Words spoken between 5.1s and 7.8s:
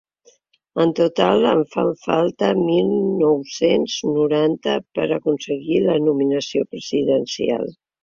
aconseguir la nominació presidencial.